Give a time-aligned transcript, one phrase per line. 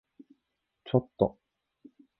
[0.85, 1.37] ちょっと？